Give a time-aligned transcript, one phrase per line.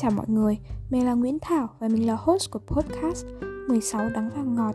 [0.00, 0.58] chào mọi người,
[0.90, 3.26] mình là Nguyễn Thảo và mình là host của podcast
[3.68, 4.74] 16 đắng và ngọt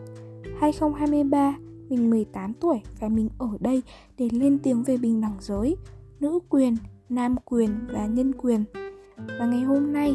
[0.60, 1.54] 2023,
[1.88, 3.82] mình 18 tuổi và mình ở đây
[4.18, 5.76] để lên tiếng về bình đẳng giới,
[6.20, 6.76] nữ quyền,
[7.08, 8.64] nam quyền và nhân quyền.
[9.38, 10.14] Và ngày hôm nay,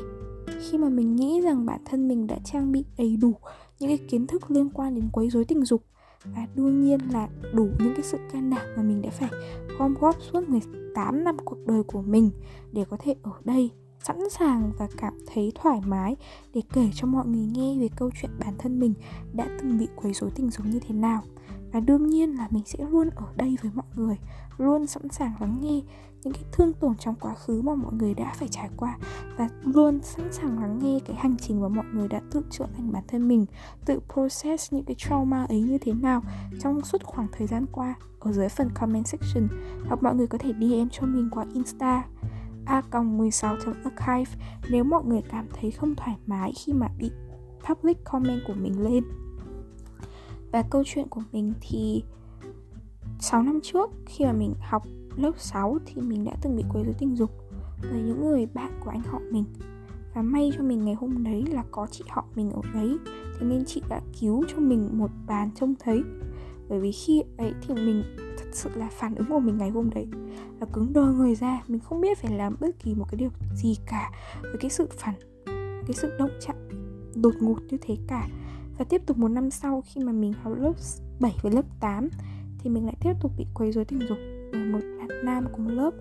[0.60, 3.34] khi mà mình nghĩ rằng bản thân mình đã trang bị đầy đủ
[3.80, 5.84] những cái kiến thức liên quan đến quấy rối tình dục
[6.25, 9.30] và đương nhiên là đủ những cái sự can đảm mà mình đã phải
[9.80, 12.30] gom góp suốt 18 năm cuộc đời của mình
[12.72, 13.72] để có thể ở đây
[14.04, 16.16] sẵn sàng và cảm thấy thoải mái
[16.54, 18.94] để kể cho mọi người nghe về câu chuyện bản thân mình
[19.34, 21.22] đã từng bị quấy rối tình dục như thế nào.
[21.72, 24.18] Và đương nhiên là mình sẽ luôn ở đây với mọi người,
[24.58, 25.82] luôn sẵn sàng lắng nghe
[26.23, 28.98] những cái thương tổn trong quá khứ mà mọi người đã phải trải qua
[29.38, 32.66] và luôn sẵn sàng lắng nghe cái hành trình mà mọi người đã tự chữa
[32.78, 33.45] thành bản thân mình,
[33.86, 36.22] tự process những cái trauma ấy như thế nào
[36.59, 37.95] trong suốt khoảng thời gian qua.
[38.20, 39.48] Ở dưới phần comment section,
[39.88, 42.03] hoặc mọi người có thể DM cho mình qua Insta
[42.66, 47.12] a 16 archive nếu mọi người cảm thấy không thoải mái khi mà bị
[47.70, 49.03] public comment của mình lên.
[50.52, 52.03] Và câu chuyện của mình thì
[53.20, 54.84] 6 năm trước, khi mà mình học
[55.18, 57.31] lớp 6 thì mình đã từng bị quấy rối tình dục
[57.81, 59.46] bởi những người bạn của anh họ mình.
[60.14, 62.98] Và may cho mình ngày hôm đấy là có chị họ mình ở đấy,
[63.40, 66.03] thế nên chị đã cứu cho mình một bàn trông thấy.
[66.70, 68.03] Bởi vì khi ấy thì mình
[68.55, 70.07] sự là phản ứng của mình ngày hôm đấy.
[70.59, 73.30] Là cứng đơ người ra, mình không biết phải làm bất kỳ một cái điều
[73.55, 75.16] gì cả với cái sự phản,
[75.88, 76.55] cái sự động chạm,
[77.16, 78.27] đột ngột như thế cả.
[78.77, 80.73] Và tiếp tục một năm sau, khi mà mình học lớp
[81.19, 82.09] 7 với lớp 8
[82.59, 84.17] thì mình lại tiếp tục bị quấy rối tình dục
[84.52, 85.91] bởi một bạn nam cùng lớp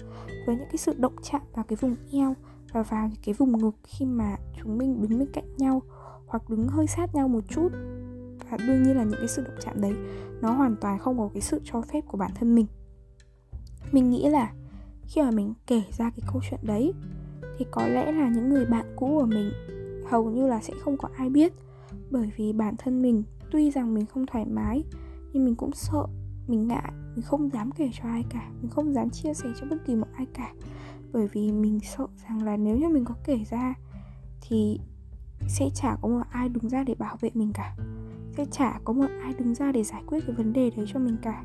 [0.46, 2.34] với những cái sự động chạm vào cái vùng eo
[2.72, 5.82] và vào cái vùng ngực khi mà chúng mình đứng bên cạnh nhau
[6.26, 7.68] hoặc đứng hơi sát nhau một chút
[8.50, 9.94] và đương nhiên là những cái sự động chạm đấy,
[10.40, 12.66] nó hoàn toàn không có cái sự cho phép của bản thân mình.
[13.92, 14.52] Mình nghĩ là
[15.02, 16.92] khi mà mình kể ra cái câu chuyện đấy,
[17.58, 19.52] thì có lẽ là những người bạn cũ của mình
[20.08, 21.52] hầu như là sẽ không có ai biết.
[22.10, 24.84] Bởi vì bản thân mình, tuy rằng mình không thoải mái,
[25.32, 26.06] nhưng mình cũng sợ,
[26.48, 29.66] mình ngại, mình không dám kể cho ai cả, mình không dám chia sẻ cho
[29.70, 30.52] bất kỳ một ai cả.
[31.12, 33.74] Bởi vì mình sợ rằng là nếu như mình có kể ra,
[34.40, 34.80] thì
[35.48, 37.76] sẽ chả có một ai đứng ra để bảo vệ mình cả
[38.36, 40.98] sẽ chả có một ai đứng ra để giải quyết cái vấn đề đấy cho
[40.98, 41.44] mình cả.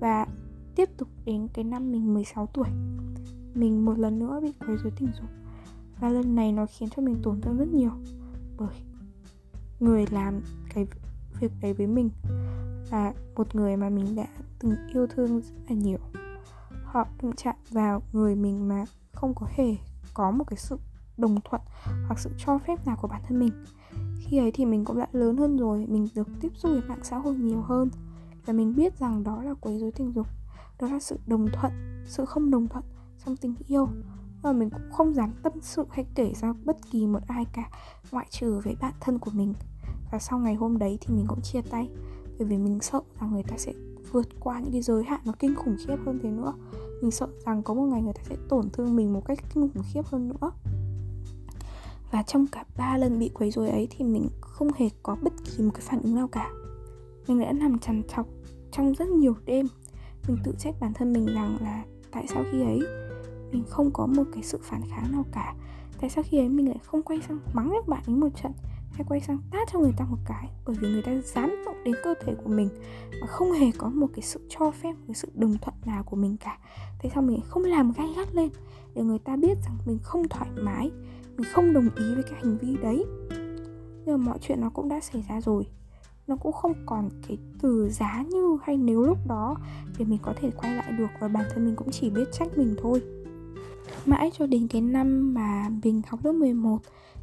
[0.00, 0.26] Và
[0.76, 2.68] tiếp tục đến cái năm mình 16 tuổi.
[3.54, 5.30] Mình một lần nữa bị quấy rối tình dục.
[6.00, 7.90] Và lần này nó khiến cho mình tổn thương rất nhiều.
[8.58, 8.74] Bởi
[9.80, 10.40] người làm
[10.74, 10.86] cái
[11.40, 12.10] việc đấy với mình.
[12.90, 14.26] Là một người mà mình đã
[14.58, 15.98] từng yêu thương rất là nhiều.
[16.84, 19.76] Họ đụng chạm vào người mình mà không có hề
[20.14, 20.78] có một cái sự
[21.16, 21.62] đồng thuận
[22.06, 23.52] hoặc sự cho phép nào của bản thân mình
[24.24, 27.00] khi ấy thì mình cũng đã lớn hơn rồi, mình được tiếp xúc với mạng
[27.02, 27.88] xã hội nhiều hơn.
[28.46, 30.26] Và mình biết rằng đó là quấy rối tình dục,
[30.80, 31.72] đó là sự đồng thuận,
[32.06, 32.84] sự không đồng thuận
[33.24, 33.88] trong tình yêu.
[34.42, 37.70] Và mình cũng không dám tâm sự hay kể ra bất kỳ một ai cả,
[38.12, 39.54] ngoại trừ với bạn thân của mình.
[40.12, 41.90] Và sau ngày hôm đấy thì mình cũng chia tay,
[42.38, 43.72] bởi vì mình sợ rằng người ta sẽ
[44.12, 46.54] vượt qua những cái giới hạn nó kinh khủng khiếp hơn thế nữa.
[47.02, 49.68] Mình sợ rằng có một ngày người ta sẽ tổn thương mình một cách kinh
[49.74, 50.50] khủng khiếp hơn nữa
[52.14, 55.32] và trong cả ba lần bị quấy rối ấy thì mình không hề có bất
[55.44, 56.50] kỳ một cái phản ứng nào cả.
[57.28, 58.26] Mình đã nằm trằn trọc
[58.72, 59.66] trong rất nhiều đêm.
[60.28, 62.80] Mình tự trách bản thân mình rằng là tại sao khi ấy
[63.52, 65.54] mình không có một cái sự phản kháng nào cả.
[66.00, 68.52] Tại sao khi ấy mình lại không quay sang mắng các bạn ấy một trận,
[68.92, 70.48] hay quay sang tát cho người ta một cái?
[70.66, 72.68] Bởi vì người ta dám động đến cơ thể của mình
[73.20, 76.02] mà không hề có một cái sự cho phép, một cái sự đồng thuận nào
[76.02, 76.58] của mình cả.
[77.02, 78.48] Tại sao mình không làm gay gắt lên
[78.94, 80.90] để người ta biết rằng mình không thoải mái
[81.36, 83.04] mình không đồng ý với cái hành vi đấy.
[84.06, 85.66] Nhưng mà mọi chuyện nó cũng đã xảy ra rồi.
[86.26, 89.56] Nó cũng không còn cái từ giá như hay nếu lúc đó
[89.98, 92.58] để mình có thể quay lại được và bản thân mình cũng chỉ biết trách
[92.58, 93.02] mình thôi.
[94.06, 96.78] Mãi cho đến cái năm mà mình học lớp 11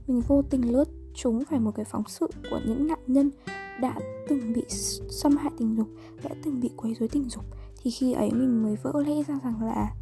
[0.08, 3.32] mình vô tình lướt chúng phải một cái phóng sự của những nạn nhân
[3.82, 3.96] đã
[4.28, 4.64] từng bị
[5.10, 5.88] xâm hại tình dục,
[6.24, 7.44] đã từng bị quấy rối tình dục.
[7.82, 9.96] Thì khi ấy mình mới vỡ lẽ ra rằng là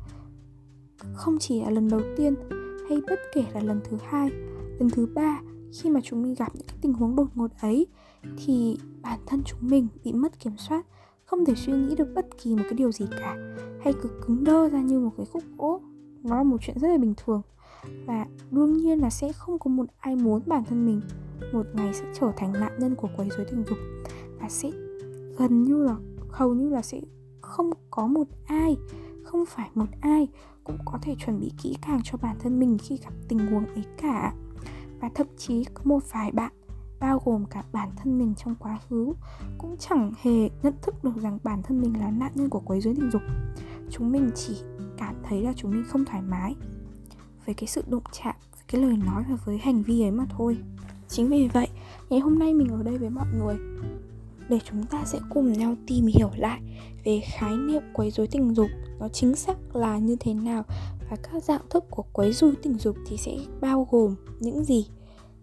[1.14, 2.36] không chỉ là lần đầu tiên
[2.90, 4.30] hay bất kể là lần thứ hai,
[4.80, 5.42] lần thứ ba
[5.74, 7.88] khi mà chúng mình gặp những cái tình huống đột ngột ấy,
[8.38, 10.86] thì bản thân chúng mình bị mất kiểm soát,
[11.26, 13.38] không thể suy nghĩ được bất kỳ một cái điều gì cả.
[13.84, 15.82] Hay cứ cứng đơ ra như một cái khúc gỗ,
[16.24, 17.42] nó là một chuyện rất là bình thường.
[18.06, 21.02] Và đương nhiên là sẽ không có một ai muốn bản thân mình
[21.54, 23.78] một ngày sẽ trở thành nạn nhân của quấy rối tình dục.
[24.40, 24.72] Và sẽ
[25.38, 25.96] gần như là,
[26.30, 27.02] hầu như là sẽ
[27.42, 28.78] không có một ai
[29.30, 30.28] không phải một ai
[30.64, 33.66] cũng có thể chuẩn bị kỹ càng cho bản thân mình khi gặp tình huống
[33.66, 34.34] ấy cả.
[35.00, 36.52] Và thậm chí có một vài bạn,
[37.00, 39.14] bao gồm cả bản thân mình trong quá khứ,
[39.58, 42.82] cũng chẳng hề nhận thức được rằng bản thân mình là nạn nhân của quấy
[42.82, 43.22] rối tình dục.
[43.90, 44.58] Chúng mình chỉ
[44.98, 46.56] cảm thấy là chúng mình không thoải mái
[47.46, 50.26] với cái sự đụng chạm, với cái lời nói và với hành vi ấy mà
[50.30, 50.58] thôi.
[51.08, 51.68] Chính vì vậy,
[52.10, 53.56] ngày hôm nay mình ở đây với mọi người
[54.50, 56.62] để chúng ta sẽ cùng nhau tìm hiểu lại
[57.06, 58.70] về khái niệm quấy rối tình dục.
[59.00, 60.64] Nó chính xác là như thế nào
[61.10, 64.88] và các dạng thức của quấy rối tình dục thì sẽ bao gồm những gì?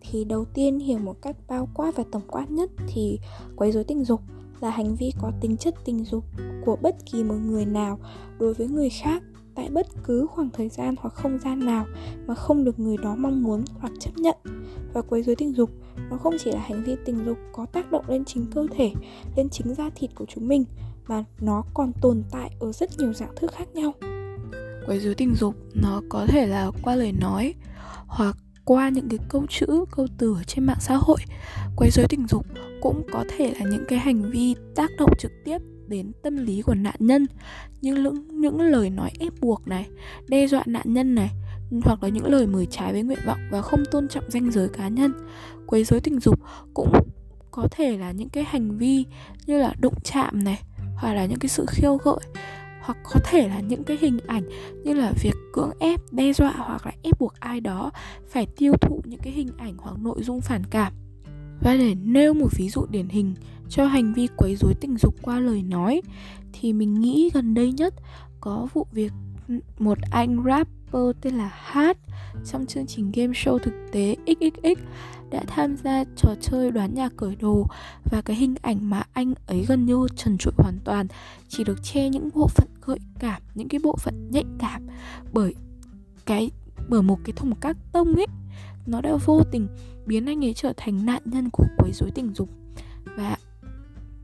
[0.01, 3.19] Thì đầu tiên hiểu một cách bao quát và tổng quát nhất thì
[3.57, 4.21] quấy rối tình dục
[4.61, 6.25] là hành vi có tính chất tình dục
[6.65, 7.99] của bất kỳ một người nào
[8.39, 9.23] đối với người khác
[9.57, 11.87] tại bất cứ khoảng thời gian hoặc không gian nào
[12.27, 14.37] mà không được người đó mong muốn hoặc chấp nhận.
[14.93, 15.71] Và quấy rối tình dục,
[16.11, 18.93] nó không chỉ là hành vi tình dục có tác động lên chính cơ thể,
[19.37, 20.65] lên chính da thịt của chúng mình,
[21.07, 23.93] mà nó còn tồn tại ở rất nhiều dạng thức khác nhau.
[24.87, 27.55] Quấy rối tình dục, nó có thể là qua lời nói
[28.07, 31.19] hoặc qua những cái câu chữ, câu từ ở trên mạng xã hội.
[31.77, 32.47] Quấy rối tình dục
[32.81, 36.63] cũng có thể là những cái hành vi tác động trực tiếp đến tâm lý
[36.63, 37.27] của nạn nhân.
[37.81, 39.87] Như những những lời nói ép buộc này,
[40.29, 41.31] đe dọa nạn nhân này,
[41.85, 44.69] hoặc là những lời mời trái với nguyện vọng và không tôn trọng danh giới
[44.69, 45.13] cá nhân,
[45.67, 46.41] quấy rối tình dục
[46.75, 46.93] cũng
[47.51, 49.05] có thể là những cái hành vi
[49.47, 50.63] như là đụng chạm này,
[50.97, 52.19] hoặc là những cái sự khiêu gợi,
[52.81, 54.43] hoặc có thể là những cái hình ảnh
[54.85, 57.91] như là việc cưỡng ép, đe dọa hoặc là ép buộc ai đó
[58.29, 60.93] phải tiêu thụ những cái hình ảnh hoặc nội dung phản cảm.
[61.63, 63.35] Và để nêu một ví dụ điển hình
[63.69, 66.03] cho hành vi quấy rối tình dục qua lời nói,
[66.53, 67.95] thì mình nghĩ gần đây nhất
[68.41, 69.13] có vụ việc
[69.79, 71.97] một anh rapper tên là Hát
[72.45, 74.83] trong chương trình game show thực tế XXX
[75.31, 77.67] đã tham gia trò chơi đoán nhà cởi đồ
[78.05, 81.07] và cái hình ảnh mà anh ấy gần như trần trụi hoàn toàn,
[81.49, 84.87] chỉ được che những bộ phận gợi cảm, những cái bộ phận nhạy cảm
[85.33, 85.55] bởi
[86.27, 86.51] cái,
[86.89, 88.27] bởi một cái thùng các tông ấy.
[88.87, 89.69] Nó đã vô tình
[90.07, 92.49] biến anh ấy trở thành nạn nhân của quấy rối tình dục.
[93.17, 93.36] Và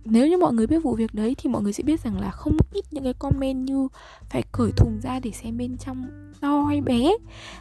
[0.05, 2.31] nếu như mọi người biết vụ việc đấy thì mọi người sẽ biết rằng là
[2.31, 3.89] không ít những cái comment như
[4.31, 6.07] phải cởi thùng ra để xem bên trong
[6.41, 7.13] to hay bé,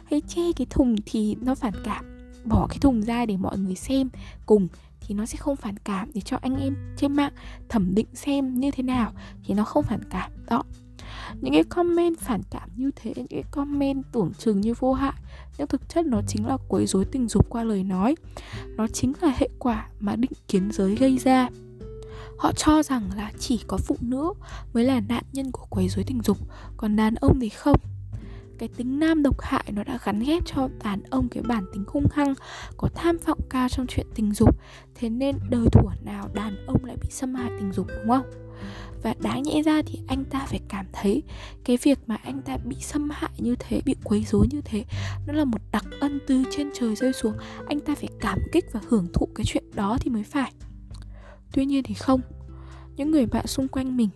[0.04, 2.04] hay che cái thùng thì nó phản cảm.
[2.44, 4.08] Bỏ cái thùng ra để mọi người xem
[4.46, 4.68] cùng
[5.00, 7.32] thì nó sẽ không phản cảm để cho anh em trên mạng
[7.68, 9.12] thẩm định xem như thế nào
[9.44, 10.62] thì nó không phản cảm, đó.
[11.40, 15.12] Những cái comment phản cảm như thế, những cái comment tưởng chừng như vô hại,
[15.58, 18.14] nhưng thực chất nó chính là quấy rối tình dục qua lời nói.
[18.76, 21.48] Nó chính là hệ quả mà định kiến giới gây ra
[22.38, 24.32] họ cho rằng là chỉ có phụ nữ
[24.72, 26.38] mới là nạn nhân của quấy rối tình dục,
[26.76, 27.76] còn đàn ông thì không.
[28.58, 31.84] Cái tính nam độc hại nó đã gắn ghép cho đàn ông cái bản tính
[31.86, 32.34] hung hăng,
[32.76, 34.56] có tham vọng cao trong chuyện tình dục,
[34.94, 38.26] thế nên đời thủa nào đàn ông lại bị xâm hại tình dục, đúng không?
[39.02, 41.22] Và đáng nhẽ ra thì anh ta phải cảm thấy
[41.64, 44.84] cái việc mà anh ta bị xâm hại như thế, bị quấy rối như thế,
[45.26, 47.34] nó là một đặc ân từ trên trời rơi xuống.
[47.68, 50.52] Anh ta phải cảm kích và hưởng thụ cái chuyện đó thì mới phải
[51.52, 52.20] tuy nhiên thì không.
[52.96, 54.08] Những người bạn xung quanh mình,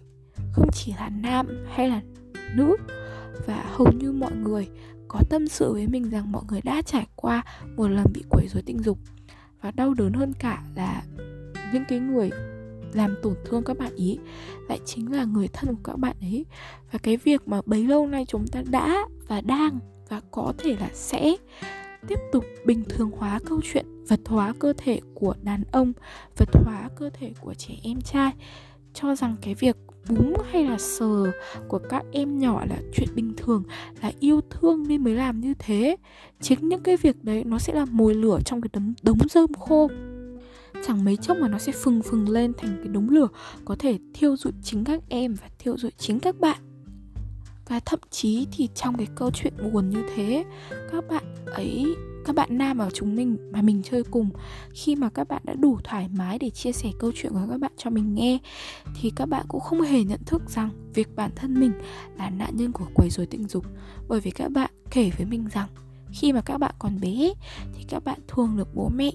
[0.52, 2.00] không chỉ là nam hay là
[2.54, 2.76] nữ,
[3.46, 4.68] và hầu như mọi người
[5.08, 7.44] có tâm sự với mình rằng mọi người đã trải qua
[7.76, 8.98] một lần bị quấy rối tình dục.
[9.60, 11.02] Và đau đớn hơn cả là
[11.72, 12.30] những cái người
[12.92, 14.18] làm tổn thương các bạn ý
[14.68, 16.46] lại chính là người thân của các bạn ấy.
[16.92, 19.78] Và cái việc mà bấy lâu nay chúng ta đã và đang
[20.08, 21.36] và có thể là sẽ
[22.08, 25.92] tiếp tục bình thường hóa câu chuyện vật hóa cơ thể của đàn ông,
[26.36, 28.32] vật hóa cơ thể của trẻ em trai.
[28.94, 29.76] Cho rằng cái việc
[30.08, 31.32] búng hay là sờ
[31.68, 33.62] của các em nhỏ là chuyện bình thường,
[34.02, 35.96] là yêu thương nên mới làm như thế.
[36.40, 39.54] Chính những cái việc đấy nó sẽ là mồi lửa trong cái đống đống rơm
[39.54, 39.88] khô.
[40.86, 43.28] Chẳng mấy chốc mà nó sẽ phừng phừng lên thành cái đống lửa
[43.64, 46.65] có thể thiêu dụi chính các em và thiêu dụi chính các bạn
[47.68, 50.44] và thậm chí thì trong cái câu chuyện buồn như thế,
[50.92, 51.86] các bạn ấy,
[52.24, 54.30] các bạn nam ở chúng mình, mà mình chơi cùng,
[54.72, 57.60] khi mà các bạn đã đủ thoải mái để chia sẻ câu chuyện của các
[57.60, 58.38] bạn cho mình nghe,
[59.00, 61.72] thì các bạn cũng không hề nhận thức rằng việc bản thân mình
[62.18, 63.66] là nạn nhân của quấy rối tình dục.
[64.08, 65.68] Bởi vì các bạn kể với mình rằng,
[66.12, 67.32] khi mà các bạn còn bé
[67.74, 69.10] thì các bạn thường được bố mẹ,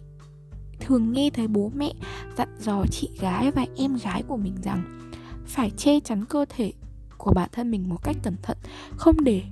[0.79, 1.93] thường nghe thấy bố mẹ
[2.37, 5.11] dặn dò chị gái và em gái của mình rằng,
[5.45, 6.73] phải che chắn cơ thể
[7.21, 8.57] của bản thân mình một cách cẩn thận,
[8.97, 9.43] không để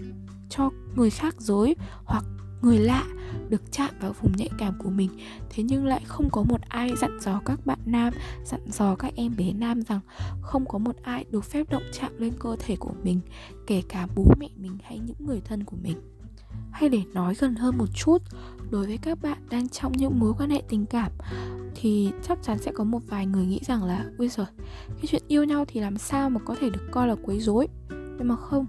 [0.50, 2.26] cho người khác dối hoặc
[2.62, 3.06] người lạ
[3.50, 5.10] được chạm vào vùng nhạy cảm của mình.
[5.50, 9.14] Thế nhưng lại không có một ai dặn dò các bạn nam, dặn dò các
[9.16, 10.00] em bé nam rằng
[10.42, 13.20] không có một ai được phép động chạm lên cơ thể của mình,
[13.68, 16.02] kể cả bố mẹ mình hay những người thân của mình.
[16.72, 18.22] Hay để nói gần hơn một chút
[18.70, 21.12] đối với các bạn đang trong những mối quan hệ tình cảm,
[21.76, 24.46] thì chắc chắn sẽ có một vài người nghĩ rằng là, ui giời,
[24.88, 27.68] cái chuyện yêu nhau thì làm sao mà có thể được coi là quấy rối?
[27.90, 28.66] Nhưng mà không,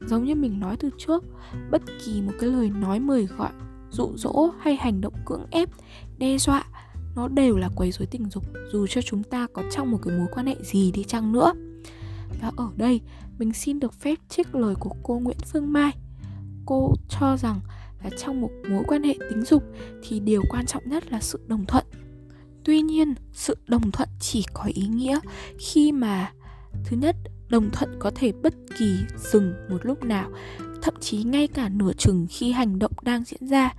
[0.00, 1.24] giống như mình nói từ trước,
[1.70, 3.50] bất kỳ một cái lời nói mời gọi,
[3.90, 5.68] dụ dỗ hay hành động cưỡng ép,
[6.18, 6.64] đe dọa,
[7.16, 10.18] nó đều là quấy rối tình dục, dù cho chúng ta có trong một cái
[10.18, 11.52] mối quan hệ gì đi chăng nữa.
[12.40, 13.00] Và ở đây,
[13.38, 15.92] mình xin được phép trích lời của cô Nguyễn Phương Mai.
[16.66, 17.60] Cô cho rằng
[18.04, 19.62] là trong một mối quan hệ tính dục
[20.02, 21.84] thì điều quan trọng nhất là sự đồng thuận.
[22.64, 25.18] Tuy nhiên sự đồng thuận chỉ có ý nghĩa
[25.58, 26.32] khi mà
[26.84, 27.16] thứ nhất
[27.48, 30.30] đồng thuận có thể bất kỳ dừng một lúc nào
[30.82, 33.74] thậm chí ngay cả nửa chừng khi hành động đang diễn ra.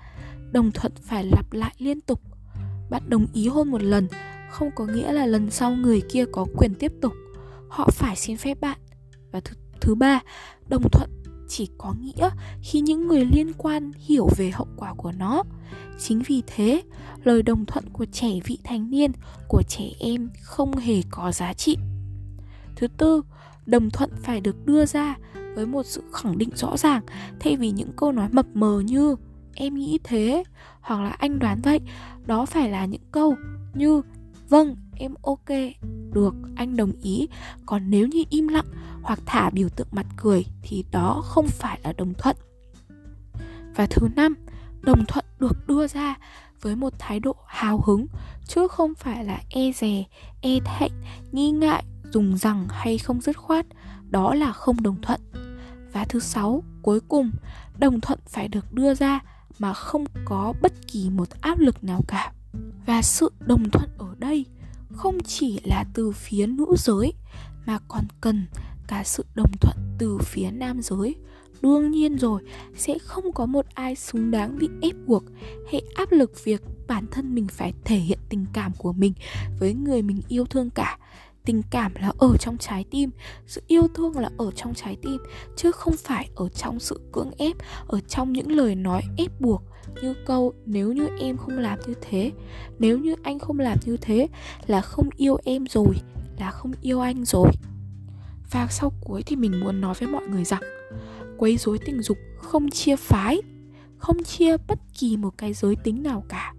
[0.51, 2.21] Đồng thuận phải lặp lại liên tục.
[2.89, 4.07] Bạn đồng ý hôn một lần
[4.51, 7.13] không có nghĩa là lần sau người kia có quyền tiếp tục.
[7.69, 8.77] Họ phải xin phép bạn.
[9.31, 10.19] Và thứ, thứ ba
[10.69, 11.09] đồng thuận
[11.55, 12.29] chỉ có nghĩa
[12.61, 15.43] khi những người liên quan hiểu về hậu quả của nó.
[15.99, 16.81] Chính vì thế,
[17.23, 19.11] lời đồng thuận của trẻ vị thành niên,
[19.47, 21.77] của trẻ em không hề có giá trị.
[22.75, 23.21] Thứ tư,
[23.65, 25.15] đồng thuận phải được đưa ra
[25.55, 27.01] với một sự khẳng định rõ ràng
[27.39, 29.15] thay vì những câu nói mập mờ như
[29.55, 30.43] em nghĩ thế
[30.81, 31.79] hoặc là anh đoán vậy
[32.25, 33.35] đó phải là những câu
[33.73, 34.01] như
[34.49, 35.49] vâng em ok,
[36.13, 37.27] được, anh đồng ý.
[37.65, 38.65] Còn nếu như im lặng
[39.01, 42.35] hoặc thả biểu tượng mặt cười thì đó không phải là đồng thuận.
[43.75, 44.35] Và thứ năm,
[44.81, 46.15] đồng thuận được đưa ra
[46.61, 48.05] với một thái độ hào hứng,
[48.47, 50.03] chứ không phải là e dè
[50.41, 50.91] e thẹn,
[51.31, 53.65] nghi ngại, dùng rằng hay không dứt khoát.
[54.09, 55.21] Đó là không đồng thuận.
[55.93, 57.31] Và thứ sáu, cuối cùng,
[57.77, 59.19] đồng thuận phải được đưa ra
[59.59, 62.31] mà không có bất kỳ một áp lực nào cả.
[62.85, 64.45] Và sự đồng thuận ở đây
[64.93, 67.13] không chỉ là từ phía nữ giới,
[67.65, 68.45] mà còn cần
[68.87, 71.15] cả sự đồng thuận từ phía nam giới.
[71.61, 72.41] Đương nhiên rồi,
[72.75, 75.23] sẽ không có một ai xứng đáng bị ép buộc
[75.71, 79.13] hay áp lực việc bản thân mình phải thể hiện tình cảm của mình
[79.59, 80.97] với người mình yêu thương cả
[81.45, 83.09] tình cảm là ở trong trái tim,
[83.47, 85.17] sự yêu thương là ở trong trái tim,
[85.55, 87.55] chứ không phải ở trong sự cưỡng ép,
[87.87, 89.63] ở trong những lời nói ép buộc.
[90.01, 92.31] Như câu, nếu như em không làm như thế,
[92.79, 94.27] nếu như anh không làm như thế
[94.67, 95.95] là không yêu em rồi,
[96.39, 97.49] là không yêu anh rồi.
[98.51, 100.61] Và sau cuối thì mình muốn nói với mọi người rằng,
[101.37, 103.41] quấy rối tình dục không chia phái,
[103.97, 106.53] không chia bất kỳ một cái giới tính nào cả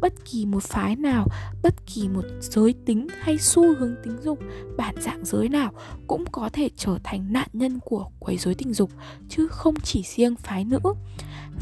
[0.00, 1.26] bất kỳ một phái nào,
[1.62, 4.38] bất kỳ một giới tính hay xu hướng tính dục,
[4.76, 5.72] bản dạng giới nào
[6.06, 8.90] cũng có thể trở thành nạn nhân của quấy rối tình dục,
[9.28, 10.78] chứ không chỉ riêng phái nữ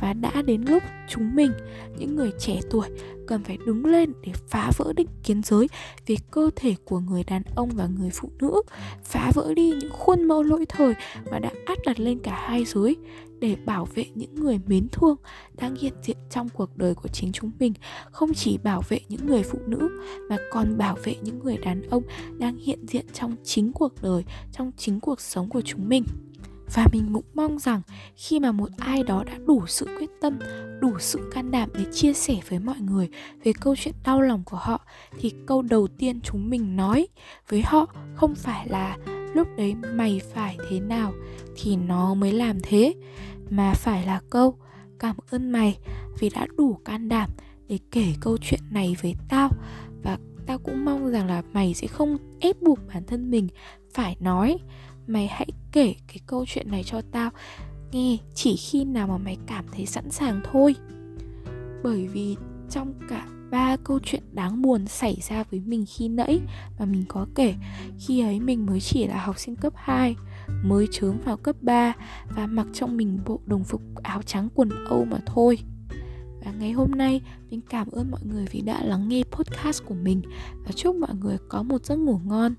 [0.01, 1.53] và đã đến lúc chúng mình,
[1.99, 2.89] những người trẻ tuổi,
[3.27, 5.69] cần phải đứng lên để phá vỡ định kiến giới
[6.07, 8.63] về cơ thể của người đàn ông và người phụ nữ
[9.05, 10.95] phá vỡ đi những khuôn mẫu lỗi thời
[11.31, 12.97] mà đã áp đặt lên cả hai giới
[13.41, 15.17] để bảo vệ những người mến thương
[15.57, 17.73] đang hiện diện trong cuộc đời của chính chúng mình.
[18.11, 19.91] Không chỉ bảo vệ những người phụ nữ
[20.29, 22.03] mà còn bảo vệ những người đàn ông
[22.39, 26.05] đang hiện diện trong chính cuộc đời, trong chính cuộc sống của chúng mình
[26.75, 27.83] và mình cũng mong rằng
[28.17, 30.39] khi mà một ai đó đã đủ sự quyết tâm,
[30.81, 33.09] đủ sự can đảm để chia sẻ với mọi người
[33.45, 34.81] về câu chuyện đau lòng của họ,
[35.21, 37.09] thì câu đầu tiên chúng mình nói
[37.49, 38.97] với họ không phải là
[39.35, 41.13] lúc đấy mày phải thế nào?
[41.63, 42.95] thì nó mới làm thế,
[43.51, 44.55] mà phải là câu
[44.99, 45.79] cảm ơn mày
[46.19, 47.31] vì đã đủ can đảm
[47.69, 49.51] để kể câu chuyện này với tao.
[50.03, 53.49] Và tao cũng mong rằng là mày sẽ không ép buộc bản thân mình
[53.95, 54.59] phải nói
[55.09, 57.31] mày hãy kể cái câu chuyện này cho tao
[57.93, 60.75] nghe, chỉ khi nào mà mày cảm thấy sẵn sàng thôi
[61.83, 62.37] bởi vì
[62.71, 66.41] trong cả ba câu chuyện đáng buồn xảy ra với mình khi nãy
[66.79, 67.55] mà mình có kể,
[67.99, 70.17] khi ấy mình mới chỉ là học sinh cấp 2
[70.65, 71.93] mới chớm vào cấp 3
[72.37, 75.59] và mặc trong mình bộ đồng phục áo trắng quần Âu mà thôi.
[76.45, 79.95] Và ngày hôm nay, mình cảm ơn mọi người vì đã lắng nghe podcast của
[79.95, 80.23] mình
[80.65, 82.55] và chúc mọi người có một giấc ngủ ngon.